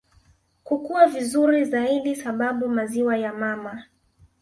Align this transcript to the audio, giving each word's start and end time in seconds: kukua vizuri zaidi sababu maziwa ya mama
kukua 0.63 1.07
vizuri 1.07 1.65
zaidi 1.65 2.15
sababu 2.15 2.67
maziwa 2.69 3.17
ya 3.17 3.33
mama 3.33 3.83